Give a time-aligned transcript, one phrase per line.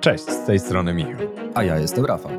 [0.00, 1.26] Cześć, z tej strony Michał.
[1.54, 2.32] A ja jestem Rafał.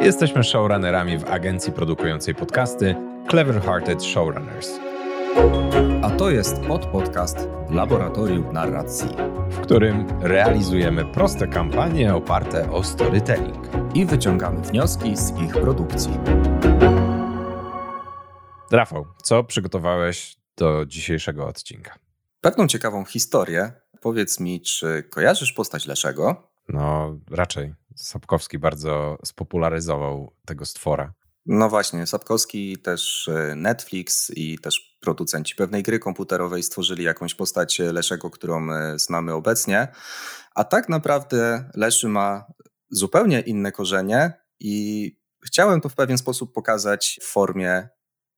[0.00, 2.94] Jesteśmy showrunnerami w agencji produkującej podcasty
[3.30, 4.70] Clever Hearted Showrunners.
[6.02, 9.08] A to jest podpodcast Laboratorium Narracji,
[9.50, 16.12] w którym realizujemy proste kampanie oparte o storytelling i wyciągamy wnioski z ich produkcji.
[18.70, 21.94] Rafał, co przygotowałeś do dzisiejszego odcinka?
[22.40, 23.72] Pewną ciekawą historię.
[24.00, 26.50] Powiedz mi, czy kojarzysz postać Leszego?
[26.68, 27.74] No, raczej.
[27.96, 31.12] Sapkowski bardzo spopularyzował tego stwora.
[31.46, 37.78] No właśnie, Sapkowski, też e, Netflix i też producenci pewnej gry komputerowej stworzyli jakąś postać
[37.78, 39.88] Leszego, którą e, znamy obecnie.
[40.54, 42.44] A tak naprawdę Leszy ma
[42.90, 47.88] zupełnie inne korzenie i chciałem to w pewien sposób pokazać w formie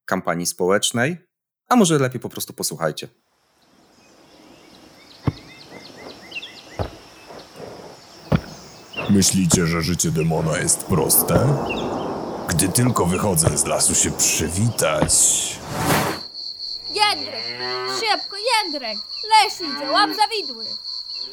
[0.05, 1.17] kampanii społecznej,
[1.69, 3.09] a może lepiej po prostu posłuchajcie.
[9.13, 11.47] Myślicie, że życie demona jest proste?
[12.49, 15.13] Gdy tylko wychodzę z lasu się przywitać.
[16.95, 17.45] Jędrek!
[18.01, 18.97] Szybko, Jędrek!
[19.31, 20.65] Lesz idzie, łap zawidły!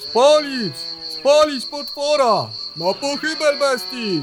[0.09, 0.73] Spalić!
[1.19, 2.49] Spalić potwora!
[2.75, 4.21] Na pochybel bestii!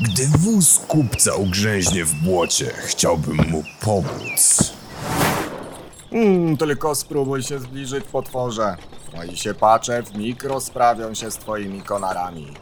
[0.00, 4.72] Gdy wóz kupca ugrzęźnie w błocie, chciałbym mu pomóc.
[6.12, 8.76] Mm, tylko spróbuj się zbliżyć potworze.
[9.14, 12.54] Moi się patrzę w mikro sprawią się z twoimi konarami.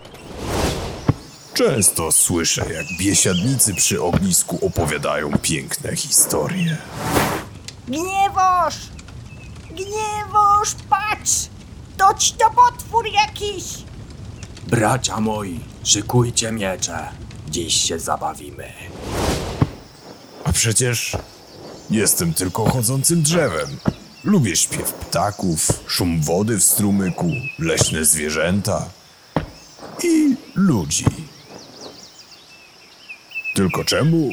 [1.55, 6.77] Często słyszę, jak biesiadnicy przy ognisku opowiadają piękne historie.
[7.89, 8.75] Gniewoż!
[9.71, 11.33] Gniewoż, patrz!
[11.97, 13.65] Toć to potwór jakiś!
[14.67, 17.09] Bracia moi, szykujcie miecze.
[17.49, 18.73] Dziś się zabawimy.
[20.45, 21.17] A przecież
[21.91, 23.69] jestem tylko chodzącym drzewem.
[24.27, 28.89] Lubię śpiew ptaków, szum wody w strumyku, leśne zwierzęta
[30.05, 31.05] i ludzi.
[33.55, 34.31] Tylko czemu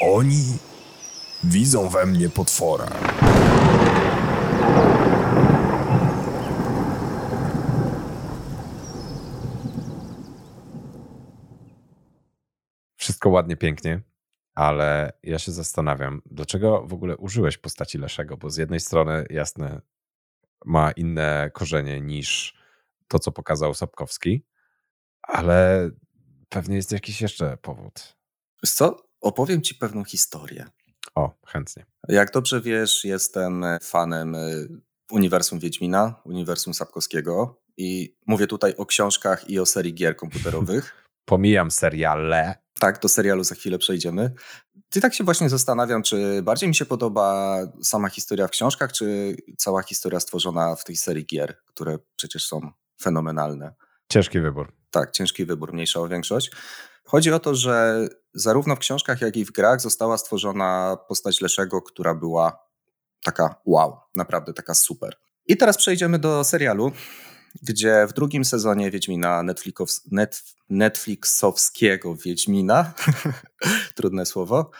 [0.00, 0.44] oni
[1.44, 2.86] widzą we mnie potwora?
[12.96, 14.02] Wszystko ładnie, pięknie,
[14.54, 19.80] ale ja się zastanawiam, dlaczego w ogóle użyłeś postaci Leszego, bo z jednej strony, jasne,
[20.64, 22.54] ma inne korzenie niż
[23.08, 24.44] to, co pokazał Sapkowski,
[25.22, 25.90] ale
[26.48, 28.16] pewnie jest jakiś jeszcze powód.
[28.66, 28.96] Co?
[29.20, 30.66] Opowiem ci pewną historię.
[31.14, 31.86] O, chętnie.
[32.08, 34.36] Jak dobrze wiesz, jestem fanem
[35.10, 41.04] uniwersum Wiedźmina, uniwersum Sapkowskiego i mówię tutaj o książkach i o serii gier komputerowych.
[41.24, 42.63] Pomijam seriale.
[42.78, 44.32] Tak, do serialu za chwilę przejdziemy.
[44.90, 49.36] Ty tak się właśnie zastanawiam, czy bardziej mi się podoba sama historia w książkach, czy
[49.58, 52.70] cała historia stworzona w tej serii gier, które przecież są
[53.02, 53.74] fenomenalne.
[54.08, 54.72] Ciężki wybór.
[54.90, 56.50] Tak, ciężki wybór, mniejsza o większość.
[57.04, 61.82] Chodzi o to, że zarówno w książkach, jak i w grach została stworzona postać Leszego,
[61.82, 62.64] która była
[63.24, 65.16] taka wow, naprawdę taka super.
[65.46, 66.92] I teraz przejdziemy do serialu,
[67.62, 72.92] gdzie w drugim sezonie Wiedźmina Netflix, net, Netflixowskiego Wiedźmina,
[73.96, 74.70] trudne słowo,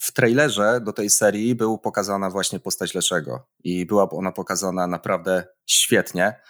[0.00, 5.44] w trailerze do tej serii był pokazana właśnie postać Leszego i była ona pokazana naprawdę
[5.66, 6.40] świetnie.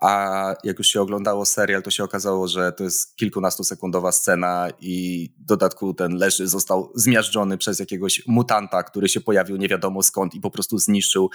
[0.00, 5.28] A jak już się oglądało serial, to się okazało, że to jest kilkunastosekundowa scena i
[5.40, 10.34] w dodatku ten Leszy został zmiażdżony przez jakiegoś mutanta, który się pojawił nie wiadomo skąd
[10.34, 11.30] i po prostu zniszczył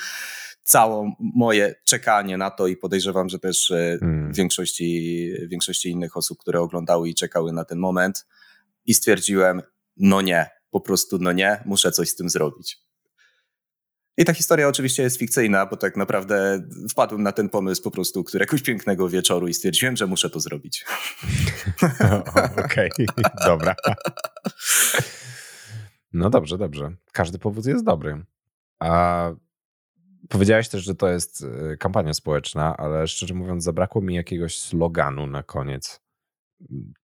[0.63, 3.68] całe moje czekanie na to i podejrzewam, że też
[4.00, 4.34] hmm.
[4.34, 8.25] większości, większości innych osób, które oglądały i czekały na ten moment
[8.85, 9.62] i stwierdziłem,
[9.97, 12.78] no nie, po prostu no nie, muszę coś z tym zrobić.
[14.18, 18.24] I ta historia oczywiście jest fikcyjna, bo tak naprawdę wpadłem na ten pomysł po prostu
[18.24, 20.85] któregoś pięknego wieczoru i stwierdziłem, że muszę to zrobić.
[22.66, 23.75] Okej, okay, dobra.
[26.13, 26.96] No dobrze, dobrze.
[27.12, 28.25] Każdy powód jest dobry.
[28.79, 29.29] A
[30.29, 35.28] powiedziałeś też, że to jest y, kampania społeczna, ale szczerze mówiąc, zabrakło mi jakiegoś sloganu
[35.28, 36.02] na koniec.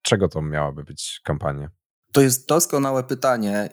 [0.02, 1.70] Czego to miałaby być kampania?
[2.12, 3.70] To jest doskonałe pytanie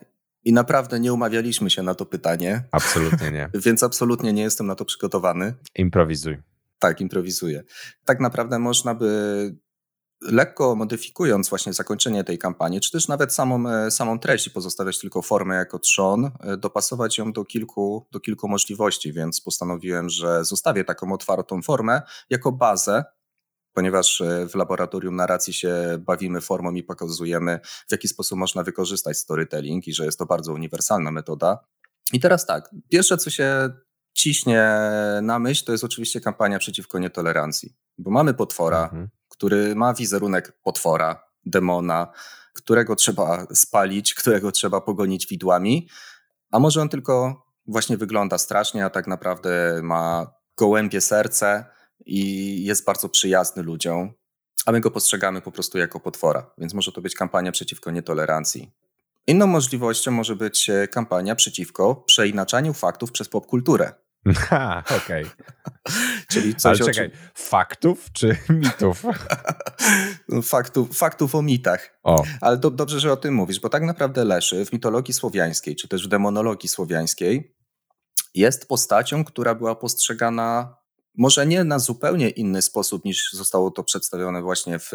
[0.47, 2.63] i naprawdę nie umawialiśmy się na to pytanie.
[2.73, 3.51] Absolutnie nie.
[3.67, 5.55] Więc absolutnie nie jestem na to przygotowany.
[5.75, 6.39] Improwizuj.
[6.79, 7.63] Tak, improwizuję.
[8.05, 9.57] Tak naprawdę można by
[10.23, 14.99] lekko modyfikując właśnie zakończenie tej kampanii, czy też nawet samą, e, samą treść i pozostawiać
[14.99, 20.45] tylko formę jako trzon, e, dopasować ją do kilku, do kilku możliwości, więc postanowiłem, że
[20.45, 23.05] zostawię taką otwartą formę jako bazę,
[23.77, 29.19] ponieważ e, w laboratorium narracji się bawimy formą i pokazujemy, w jaki sposób można wykorzystać
[29.19, 31.59] storytelling i że jest to bardzo uniwersalna metoda.
[32.13, 33.71] I teraz tak, pierwsze, co się
[34.13, 34.69] ciśnie
[35.23, 37.77] na myśl, to jest oczywiście kampania przeciwko nietolerancji.
[37.99, 39.09] Bo mamy potwora, Mhm.
[39.29, 42.13] który ma wizerunek potwora, demona,
[42.53, 45.89] którego trzeba spalić, którego trzeba pogonić widłami,
[46.53, 51.76] a może on tylko właśnie wygląda strasznie, a tak naprawdę ma gołębie serce
[52.07, 54.13] i jest bardzo przyjazny ludziom,
[54.67, 58.73] a my go postrzegamy po prostu jako potwora, więc może to być kampania przeciwko nietolerancji.
[59.27, 63.93] Inną możliwością może być e, kampania przeciwko przeinaczaniu faktów przez popkulturę.
[64.37, 65.25] Ha, okej.
[66.33, 69.03] Czyli Ale coś o czekaj, faktów czy mitów?
[70.31, 71.99] czym- faktów, faktów o mitach.
[72.03, 75.77] O, Ale do, dobrze, że o tym mówisz, bo tak naprawdę Leszy w mitologii słowiańskiej,
[75.77, 77.57] czy też w demonologii słowiańskiej,
[78.35, 80.77] jest postacią, która była postrzegana
[81.17, 84.91] może nie na zupełnie inny sposób niż zostało to przedstawione właśnie w,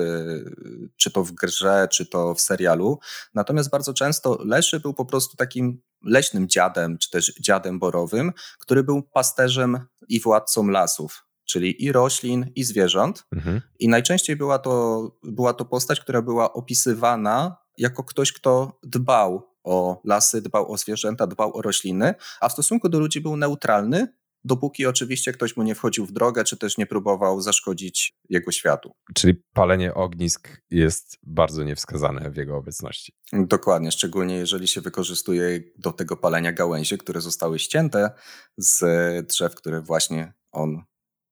[0.98, 3.00] czy to w grze, czy to w serialu.
[3.34, 8.84] Natomiast bardzo często Leszy był po prostu takim leśnym dziadem, czy też dziadem borowym, który
[8.84, 9.80] był pasterzem
[10.10, 13.26] i władcą lasów, czyli i roślin, i zwierząt.
[13.36, 13.62] mhm.
[13.80, 20.02] I najczęściej była to, była to postać, która była opisywana jako ktoś, kto dbał o
[20.06, 24.08] lasy, dbał o zwierzęta, dbał o rośliny, a w stosunku do ludzi był neutralny,
[24.44, 28.96] dopóki oczywiście ktoś mu nie wchodził w drogę, czy też nie próbował zaszkodzić jego światu.
[29.14, 33.14] Czyli palenie ognisk jest bardzo niewskazane w jego obecności.
[33.34, 38.12] Dokładnie, szczególnie jeżeli się wykorzystuje do tego palenia gałęzie, które zostały ścięte
[38.58, 38.82] z
[39.28, 40.84] drzew, które właśnie on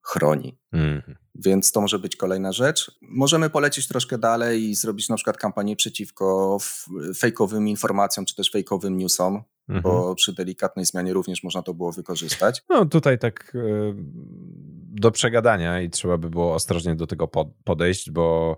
[0.01, 0.59] chroni.
[0.71, 1.15] Mhm.
[1.35, 2.91] Więc to może być kolejna rzecz.
[3.01, 6.57] Możemy polecieć troszkę dalej i zrobić na przykład kampanię przeciwko
[7.17, 9.83] fejkowym informacjom czy też fejkowym newsom, Mhm.
[9.83, 12.63] bo przy delikatnej zmianie również można to było wykorzystać.
[12.69, 13.60] No tutaj tak e,
[14.92, 18.57] do przegadania i trzeba by było ostrożnie do tego pod- podejść, bo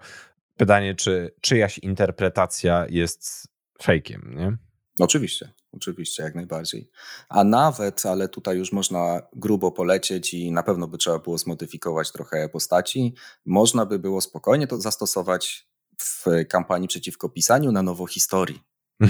[0.58, 3.48] pytanie, czy czyjaś interpretacja jest
[3.82, 4.58] fejkiem, nie?
[5.00, 6.90] Oczywiście, oczywiście, jak najbardziej.
[7.30, 12.12] A nawet, ale tutaj już można grubo polecieć i na pewno by trzeba było zmodyfikować
[12.12, 13.16] trochę postaci,
[13.46, 15.68] można by było spokojnie to zastosować
[15.98, 18.60] w kampanii przeciwko pisaniu na nowo historii.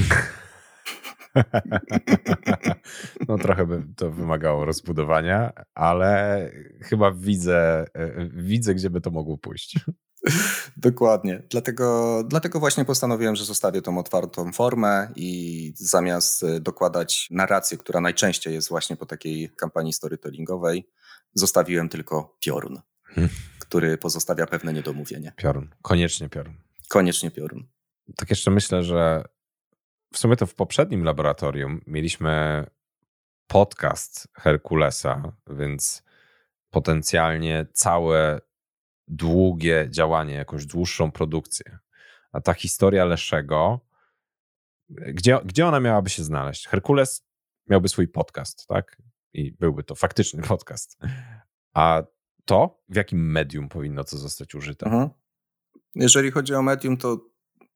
[3.28, 6.52] No trochę by to wymagało rozbudowania, ale
[6.82, 9.80] chyba widzę, e, widzę, gdzie by to mogło pójść.
[10.78, 11.44] Dokładnie.
[11.50, 18.02] Dlatego, dlatego właśnie postanowiłem, że zostawię tą otwartą formę i zamiast y, dokładać narrację, która
[18.02, 20.90] najczęściej jest właśnie po takiej kampanii storytellingowej,
[21.34, 23.30] zostawiłem tylko piorun, Hmm.
[23.60, 25.34] który pozostawia pewne niedomówienie.
[25.36, 26.54] Piorun, koniecznie piorun.
[26.90, 27.68] Koniecznie piorun.
[28.16, 29.24] Tak jeszcze myślę, że
[30.14, 32.66] w sumie to w poprzednim laboratorium mieliśmy
[33.48, 36.04] podcast Herkulesa, więc
[36.70, 38.42] potencjalnie całe
[39.08, 41.80] długie działanie, jakąś dłuższą produkcję.
[42.32, 43.80] A ta historia Leszego,
[44.90, 46.68] gdzie, gdzie ona miałaby się znaleźć?
[46.68, 47.26] Herkules
[47.70, 49.02] miałby swój podcast, tak?
[49.34, 50.98] I byłby to faktyczny podcast.
[51.74, 52.04] A
[52.46, 54.86] to, w jakim medium powinno to zostać użyte?
[54.86, 55.10] Mhm.
[55.96, 57.31] Jeżeli chodzi o medium, to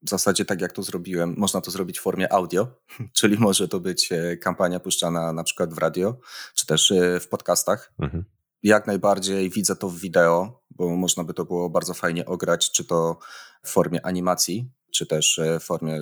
[0.05, 2.67] w zasadzie tak jak to zrobiłem, można to zrobić w formie audio,
[3.19, 6.17] czyli może to być e, kampania puszczana na przykład w radio,
[6.55, 7.93] czy też e, w podcastach.
[7.99, 8.25] Mhm.
[8.63, 12.85] Jak najbardziej widzę to w wideo, bo można by to było bardzo fajnie ograć, czy
[12.85, 13.19] to
[13.63, 15.99] w formie animacji, czy też e, w formie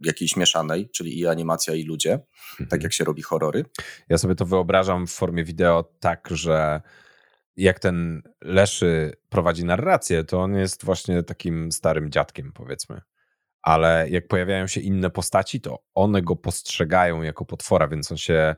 [0.00, 2.20] jakiejś mieszanej, czyli i animacja, i ludzie,
[2.70, 3.64] tak jak się robi horrory.
[4.08, 6.80] Ja sobie to wyobrażam w formie wideo tak, że
[7.56, 13.00] jak ten Leszy prowadzi narrację, to on jest właśnie takim starym dziadkiem, powiedzmy.
[13.66, 18.56] Ale jak pojawiają się inne postaci, to one go postrzegają jako potwora, więc on się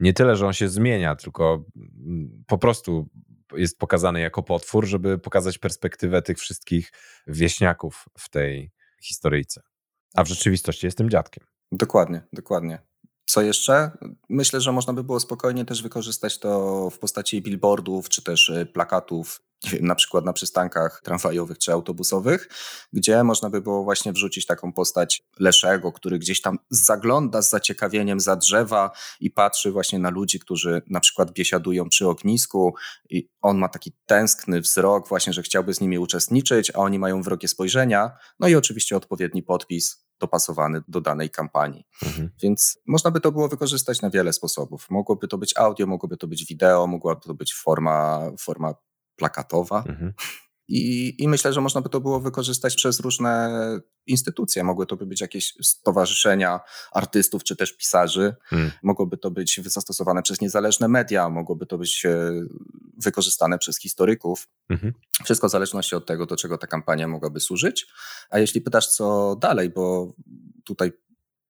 [0.00, 3.08] nie tyle, że on się zmienia, tylko mm, po prostu
[3.56, 6.92] jest pokazany jako potwór, żeby pokazać perspektywę tych wszystkich
[7.26, 9.62] wieśniaków w tej historyjce.
[10.14, 11.44] A w rzeczywistości jestem dziadkiem.
[11.72, 12.78] Dokładnie, dokładnie.
[13.26, 13.90] Co jeszcze?
[14.28, 18.66] Myślę, że można by było spokojnie też wykorzystać to w postaci billboardów, czy też y,
[18.66, 19.40] plakatów,
[19.80, 22.48] na przykład na przystankach tramwajowych czy autobusowych,
[22.92, 28.20] gdzie można by było właśnie wrzucić taką postać Leszego, który gdzieś tam zagląda z zaciekawieniem
[28.20, 32.74] za drzewa i patrzy właśnie na ludzi, którzy na przykład biesiadują przy ognisku
[33.10, 37.22] i on ma taki tęskny wzrok właśnie, że chciałby z nimi uczestniczyć, a oni mają
[37.22, 38.10] wrogie spojrzenia,
[38.40, 41.84] no i oczywiście odpowiedni podpis dopasowany do danej kampanii.
[42.02, 42.30] Mhm.
[42.42, 44.86] Więc można by to było wykorzystać na wiele sposobów.
[44.90, 48.74] Mogłoby to być audio, mogłoby to być wideo, mogłaby to być forma, forma
[49.18, 49.84] plakatowa.
[49.88, 50.12] Mhm.
[50.68, 53.50] I, I myślę, że można by to było wykorzystać przez różne
[54.06, 54.64] instytucje.
[54.64, 56.60] Mogły to by być jakieś stowarzyszenia
[56.92, 58.34] artystów czy też pisarzy.
[58.52, 58.70] Mm.
[58.82, 62.32] Mogłoby to być zastosowane przez niezależne media, mogłoby to być e,
[62.98, 64.48] wykorzystane przez historyków.
[64.70, 64.92] Mhm.
[65.24, 67.86] Wszystko w zależności od tego, do czego ta kampania mogłaby służyć.
[68.30, 70.14] A jeśli pytasz, co dalej, bo
[70.64, 70.92] tutaj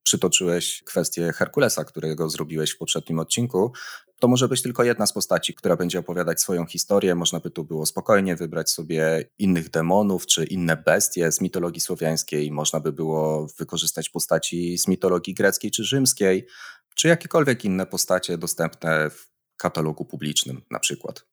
[0.09, 3.73] przytoczyłeś kwestię Herkulesa, którego zrobiłeś w poprzednim odcinku,
[4.21, 7.15] to może być tylko jedna z postaci, która będzie opowiadać swoją historię.
[7.15, 12.53] Można by tu było spokojnie wybrać sobie innych demonów czy inne bestie z mitologii słowiańskiej.
[12.53, 16.47] Można by było wykorzystać postaci z mitologii greckiej czy rzymskiej,
[16.95, 21.27] czy jakiekolwiek inne postacie dostępne w katalogu publicznym na przykład.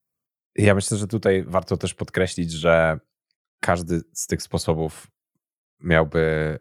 [0.55, 3.00] Ja myślę, że tutaj warto też podkreślić, że
[3.60, 5.08] każdy z tych sposobów
[5.79, 6.60] miałby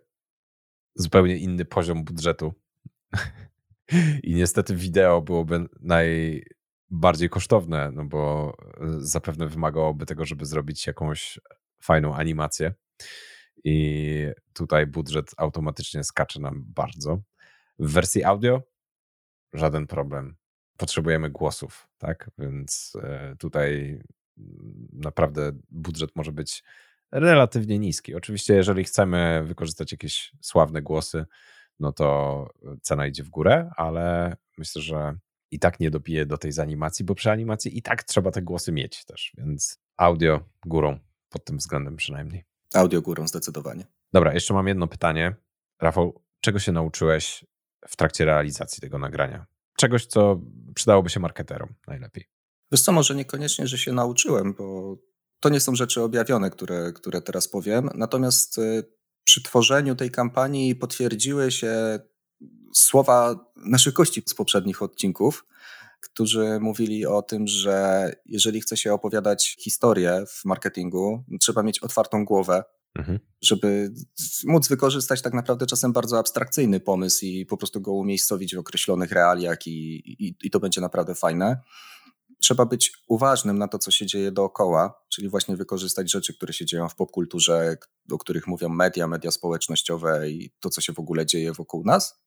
[0.94, 2.54] zupełnie inny poziom budżetu.
[4.22, 8.52] I niestety wideo byłoby najbardziej kosztowne, no bo
[8.98, 11.40] zapewne wymagałoby tego, żeby zrobić jakąś
[11.82, 12.74] fajną animację.
[13.64, 17.22] I tutaj budżet automatycznie skacze nam bardzo.
[17.78, 18.62] W wersji audio
[19.52, 20.36] żaden problem.
[20.76, 22.30] Potrzebujemy głosów, tak?
[22.38, 24.00] Więc e, tutaj
[24.92, 26.62] naprawdę budżet może być
[27.14, 28.14] relatywnie niski.
[28.14, 31.24] Oczywiście, jeżeli chcemy wykorzystać jakieś sławne głosy,
[31.80, 32.48] no to
[32.82, 35.18] cena idzie w górę, ale myślę, że
[35.50, 38.42] i tak nie dopije do tej z animacji, bo przy animacji i tak trzeba te
[38.42, 42.44] głosy mieć też, więc audio górą pod tym względem przynajmniej.
[42.74, 43.86] Audio górą zdecydowanie.
[44.12, 45.34] Dobra, jeszcze mam jedno pytanie.
[45.80, 47.44] Rafał, czego się nauczyłeś
[47.88, 49.46] w trakcie realizacji tego nagrania?
[49.76, 50.40] Czegoś, co
[50.74, 52.24] przydałoby się marketerom najlepiej.
[52.72, 54.96] Wiesz co, może niekoniecznie, że się nauczyłem, bo
[55.44, 57.90] to nie są rzeczy objawione, które, które teraz powiem.
[57.94, 58.84] Natomiast y,
[59.24, 62.00] przy tworzeniu tej kampanii potwierdziły się
[62.74, 65.46] słowa naszych gości z poprzednich odcinków,
[66.00, 72.24] którzy mówili o tym, że jeżeli chce się opowiadać historię w marketingu, trzeba mieć otwartą
[72.24, 73.18] głowę, mhm.
[73.42, 73.92] żeby
[74.44, 79.12] móc wykorzystać tak naprawdę czasem bardzo abstrakcyjny pomysł i po prostu go umiejscowić w określonych
[79.12, 79.96] realiach i,
[80.26, 81.60] i, i to będzie naprawdę fajne
[82.44, 86.66] trzeba być uważnym na to, co się dzieje dookoła, czyli właśnie wykorzystać rzeczy, które się
[86.66, 87.76] dzieją w popkulturze,
[88.10, 92.20] o których mówią media, media społecznościowe i to, co się w ogóle dzieje wokół nas.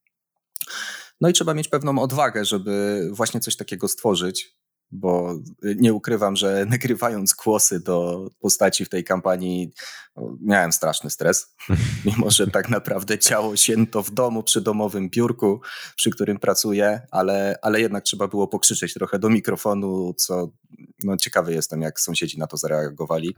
[1.22, 4.58] No i trzeba mieć pewną odwagę, żeby właśnie coś takiego stworzyć,
[4.92, 9.74] bo nie ukrywam, że nagrywając głosy do postaci w tej kampanii
[10.16, 11.56] no, miałem straszny stres,
[12.06, 15.62] mimo że tak naprawdę ciało się to w domu, przy domowym biurku,
[15.96, 20.52] przy którym pracuję, ale, ale jednak trzeba było pokrzyczeć trochę do mikrofonu, co
[21.04, 23.36] no, ciekawy jestem, jak sąsiedzi na to zareagowali.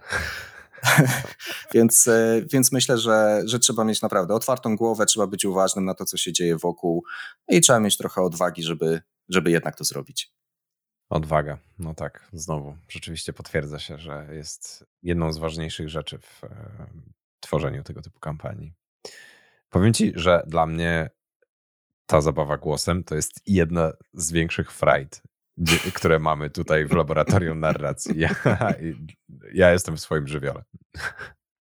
[1.74, 5.94] więc, e, więc myślę, że, że trzeba mieć naprawdę otwartą głowę, trzeba być uważnym na
[5.94, 7.04] to, co się dzieje wokół
[7.50, 10.39] i trzeba mieć trochę odwagi, żeby, żeby jednak to zrobić.
[11.10, 11.58] Odwaga.
[11.80, 12.78] No tak, znowu.
[12.90, 16.88] Rzeczywiście potwierdza się, że jest jedną z ważniejszych rzeczy w e,
[17.40, 18.74] tworzeniu tego typu kampanii.
[19.70, 21.10] Powiem ci, że dla mnie
[22.06, 25.24] ta zabawa głosem to jest jedna z większych frajt,
[25.96, 28.20] które mamy tutaj w laboratorium narracji.
[28.20, 28.30] Ja,
[29.54, 30.64] ja jestem w swoim żywiole.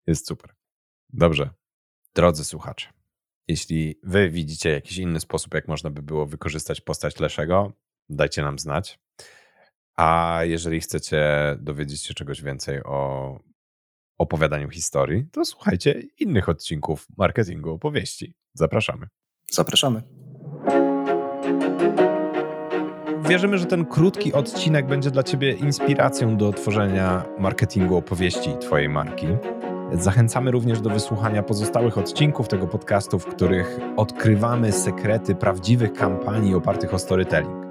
[0.06, 0.54] Jest super.
[1.08, 1.50] Dobrze.
[2.14, 2.88] Drodzy słuchacze,
[3.48, 7.72] jeśli wy widzicie jakiś inny sposób, jak można by było wykorzystać postać Leszego,
[8.08, 9.01] dajcie nam znać.
[9.96, 11.24] A jeżeli chcecie
[11.58, 13.38] dowiedzieć się czegoś więcej o
[14.18, 18.34] opowiadaniu historii, to słuchajcie innych odcinków marketingu opowieści.
[18.54, 19.06] Zapraszamy.
[19.50, 20.02] Zapraszamy.
[23.28, 29.26] Wierzymy, że ten krótki odcinek będzie dla Ciebie inspiracją do tworzenia marketingu opowieści Twojej marki.
[29.92, 36.94] Zachęcamy również do wysłuchania pozostałych odcinków tego podcastu, w których odkrywamy sekrety prawdziwych kampanii opartych
[36.94, 37.66] o storytelling.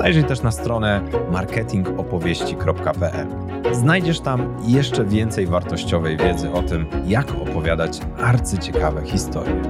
[0.00, 3.26] Zajrzyj też na stronę marketingopowieści.pl.
[3.72, 9.62] Znajdziesz tam jeszcze więcej wartościowej wiedzy o tym, jak opowiadać arcyciekawe historie.